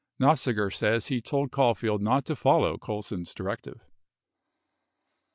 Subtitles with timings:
[0.19, 0.25] 37
[0.55, 3.85] Nofziger says he told Caulfield not to follow Colson's directive.